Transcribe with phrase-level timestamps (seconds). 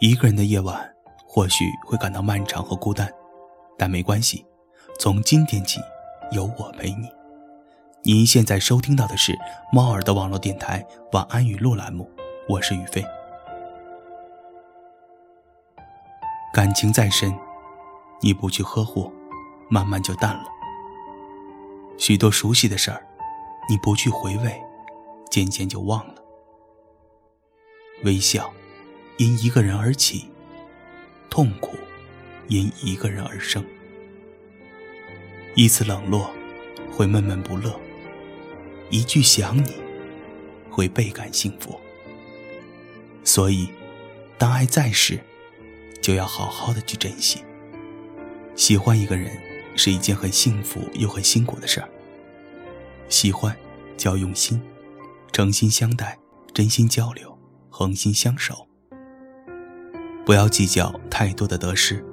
[0.00, 0.94] 一个人的夜晚
[1.26, 3.12] 或许会感到漫长和孤单，
[3.76, 4.46] 但没关系，
[5.00, 5.80] 从今天起，
[6.30, 7.08] 有我陪你。
[8.04, 9.36] 您现在收听到的是
[9.72, 12.08] 猫耳的网络电台晚安语录栏目，
[12.48, 13.04] 我是宇飞。
[16.52, 17.36] 感情再深，
[18.20, 19.12] 你不去呵护，
[19.68, 20.44] 慢慢就淡了；
[21.98, 23.04] 许多熟悉的事儿，
[23.68, 24.62] 你不去回味，
[25.28, 26.14] 渐渐就忘了。
[28.04, 28.48] 微笑。
[29.18, 30.26] 因一个人而起，
[31.28, 31.76] 痛苦
[32.46, 33.64] 因一个人而生。
[35.56, 36.30] 一次冷落
[36.92, 37.78] 会闷闷不乐，
[38.90, 39.74] 一句想你
[40.70, 41.80] 会倍感幸福。
[43.24, 43.68] 所以，
[44.38, 45.18] 当爱在时，
[46.00, 47.42] 就要好好的去珍惜。
[48.54, 49.36] 喜欢一个人
[49.74, 51.88] 是一件很幸福又很辛苦的事儿。
[53.08, 53.56] 喜欢
[53.96, 54.62] 就要用心，
[55.32, 56.16] 诚心相待，
[56.54, 57.36] 真心交流，
[57.68, 58.67] 恒心相守。
[60.28, 62.04] 不要计较太多的得失，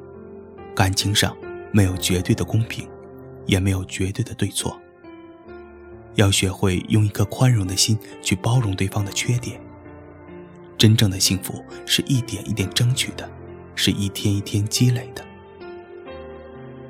[0.73, 1.35] 感情上
[1.73, 2.87] 没有绝对的公平，
[3.45, 4.79] 也没有绝对的对错。
[6.13, 9.59] 要学会用一颗宽容的心去包容对方的缺点。
[10.77, 13.29] 真正的幸福是一点一点争取的，
[13.75, 15.21] 是一天一天积累的。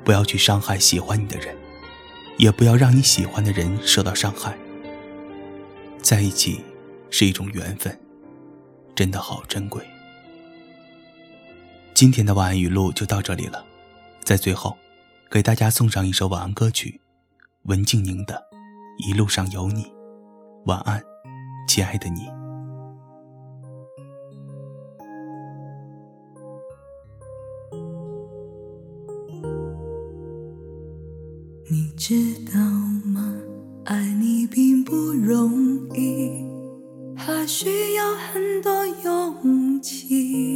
[0.04, 1.56] 不要去伤害喜欢你的人，
[2.36, 4.56] 也不要让你喜欢的人受到伤害。
[6.00, 6.60] 在一起
[7.10, 7.98] 是一种缘分，
[8.94, 9.84] 真的好珍贵。
[11.96, 13.64] 今天的晚安语录就到这里了，
[14.22, 14.76] 在最后，
[15.30, 17.00] 给大家送上一首晚安歌曲，
[17.62, 18.34] 文静宁的
[19.08, 19.84] 《一路上有你》，
[20.66, 21.02] 晚安，
[21.66, 22.28] 亲爱的你。
[31.70, 32.60] 你知道
[33.06, 33.34] 吗？
[33.86, 35.50] 爱你并不容
[35.94, 36.44] 易，
[37.16, 40.55] 还需要很多勇气。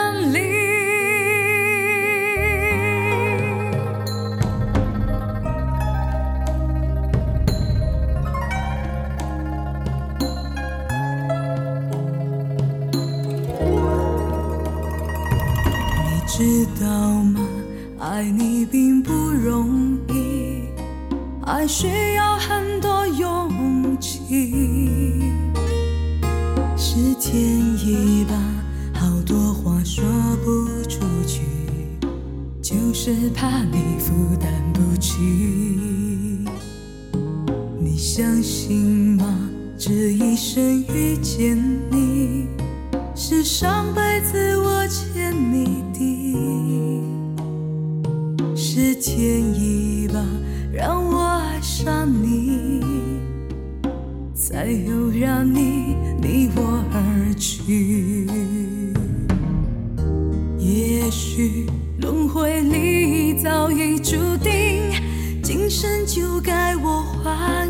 [17.01, 17.39] 吗？
[17.99, 20.63] 爱你并不容易，
[21.45, 25.31] 爱需要很多勇气。
[26.75, 28.35] 是天意吧，
[28.93, 30.03] 好多话说
[30.43, 31.41] 不出去，
[32.61, 35.19] 就是怕你负担不起。
[37.79, 39.25] 你相信吗？
[39.77, 41.57] 这一生遇见
[41.91, 42.47] 你，
[43.23, 45.99] 是上辈子我欠你的。
[48.55, 50.25] 是天意吧，
[50.73, 52.81] 让我爱上你，
[54.33, 58.27] 才又让你离我而去。
[60.57, 61.67] 也许
[61.99, 64.81] 轮回里早已注定，
[65.43, 67.69] 今生就该我还